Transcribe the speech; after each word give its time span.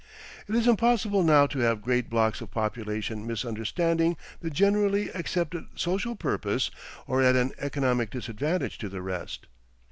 It 0.47 0.55
is 0.55 0.67
impossible 0.67 1.21
now 1.21 1.45
to 1.45 1.59
have 1.59 1.83
great 1.83 2.09
blocks 2.09 2.41
of 2.41 2.49
population 2.49 3.27
misunderstanding 3.27 4.17
the 4.39 4.49
generally 4.49 5.09
accepted 5.09 5.67
social 5.75 6.15
purpose 6.15 6.71
or 7.05 7.21
at 7.21 7.35
an 7.35 7.51
economic 7.59 8.09
disadvantage 8.09 8.79
to 8.79 8.89
the 8.89 9.03
rest. 9.03 9.45